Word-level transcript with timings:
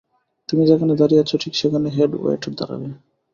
তুমি 0.49 0.63
যেখানে 0.65 0.93
দাঁড়িয়ে 0.95 1.21
আছো, 1.23 1.35
ঠিক 1.37 1.53
সেখানে 1.55 1.87
হেড 1.89 2.11
ওয়েটার 2.15 2.51
দাঁড়াবে। 2.55 2.87